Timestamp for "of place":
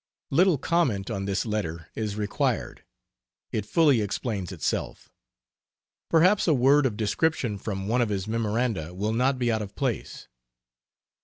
9.61-10.27